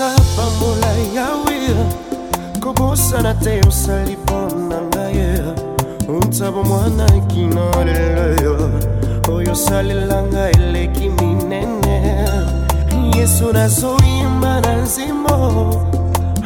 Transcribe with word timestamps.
nanga 0.00 0.16
pamola 0.34 0.90
yawe 1.14 1.58
kobosana 2.62 3.34
te 3.34 3.60
osali 3.68 4.16
mpona 4.16 4.78
ngaye 4.88 5.30
otabo 6.18 6.60
mwana 6.68 7.06
kino 7.28 7.64
lelo 7.88 8.66
oyo 9.34 9.52
osalelanga 9.52 10.42
eleki 10.60 11.06
minene 11.10 11.94
yesu 13.16 13.52
nazoyimba 13.52 14.60
na 14.60 14.72
nzimo 14.84 15.36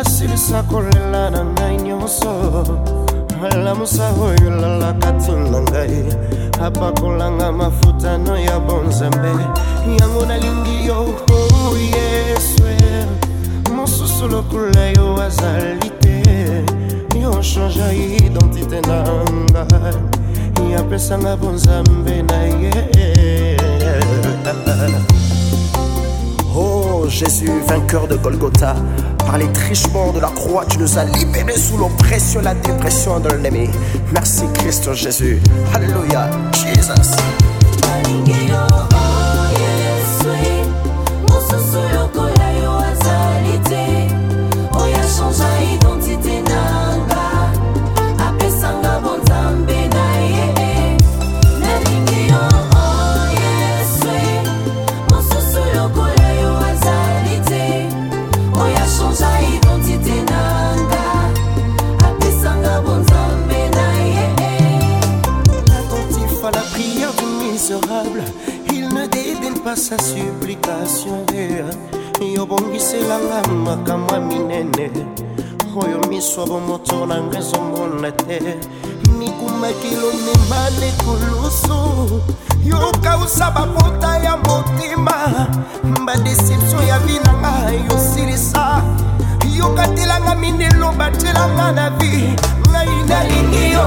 asilisa 0.00 0.62
kolela 0.62 1.30
na 1.32 1.40
ngai 1.52 1.76
nyonso 1.86 2.32
alamusa 3.52 4.06
oyo 4.26 4.48
lalaka 4.60 5.08
ntina 5.16 5.58
ngai 5.68 5.96
apakolanga 6.66 7.46
mafutano 7.58 8.32
ya 8.48 8.56
bonzambe 8.66 9.30
yango 10.00 10.22
nalingi 10.28 10.76
yo 10.88 11.00
oh, 11.02 11.76
yesu 11.76 12.62
mosusu 13.88 14.28
lokula 14.32 14.84
yo 14.96 15.14
azali 15.26 15.90
te 16.00 16.14
yo 17.24 17.30
changea 17.50 17.88
identité 17.92 18.80
na 18.88 18.98
ngai 20.54 20.74
apesanga 20.80 21.36
bonzambe 21.40 22.16
na 22.28 22.38
ye 22.60 22.70
Oh 26.60 27.06
Jésus, 27.08 27.50
vainqueur 27.68 28.08
de 28.08 28.16
Golgotha, 28.16 28.74
par 29.18 29.38
les 29.38 29.46
trichements 29.52 30.12
de 30.12 30.18
la 30.20 30.28
croix, 30.28 30.64
tu 30.66 30.78
nous 30.78 30.98
as 30.98 31.04
libérés 31.04 31.56
sous 31.56 31.76
l'oppression 31.76 32.40
et 32.40 32.44
la 32.44 32.54
dépression 32.54 33.20
de 33.20 33.28
l'ennemi. 33.28 33.70
Merci 34.12 34.42
Christ 34.54 34.92
Jésus. 34.94 35.38
Alléluia, 35.72 36.28
Jesus. 36.52 37.12
adorable 67.78 68.22
il 68.72 68.86
ne 68.92 69.06
débine 69.06 69.60
pas 69.62 69.76
sa 69.76 69.96
supplication 69.98 71.24
yobongiselanga 72.20 73.46
makambo 73.64 74.14
ya 74.14 74.20
minene 74.20 74.90
oyo 75.76 76.00
miso 76.08 76.44
bomoto 76.46 77.06
na 77.06 77.20
nga 77.22 77.38
ezomona 77.38 78.10
te 78.10 78.40
mikumaki 79.18 79.90
lomema 80.00 80.60
lekoloso 80.80 82.20
yokausa 82.64 83.50
bapota 83.50 84.18
ya 84.24 84.36
motema 84.36 85.46
badesepsio 86.06 86.82
ya 86.82 86.98
binanga 87.00 87.70
yosilisa 87.90 88.82
yokatelanga 89.58 90.34
mindelo 90.34 90.92
batelanga 90.98 91.72
na 91.72 91.90
vi 91.90 92.34
ngai 92.68 93.02
nalingi 93.08 93.77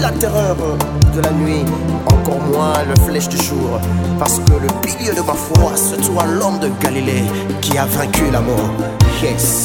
la 0.00 0.10
terreur 0.10 0.56
de 1.14 1.20
la 1.20 1.30
nuit, 1.30 1.64
encore 2.10 2.40
moins 2.52 2.74
le 2.88 3.00
flèche 3.04 3.28
du 3.28 3.36
jour. 3.38 3.78
Parce 4.18 4.38
que 4.38 4.52
le 4.52 4.68
pilier 4.82 5.12
de 5.14 5.20
ma 5.20 5.34
foi 5.34 5.72
se 5.76 5.96
toi 6.06 6.24
l'homme 6.26 6.58
de 6.58 6.70
Galilée 6.82 7.24
qui 7.60 7.76
a 7.78 7.84
vaincu 7.86 8.30
la 8.32 8.40
mort. 8.40 8.70
Yes. 9.22 9.64